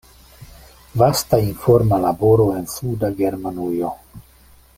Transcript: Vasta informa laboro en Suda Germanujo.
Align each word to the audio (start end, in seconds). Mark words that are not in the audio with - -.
Vasta 1.01 1.39
informa 1.49 1.99
laboro 2.07 2.49
en 2.61 2.67
Suda 2.73 3.13
Germanujo. 3.21 3.95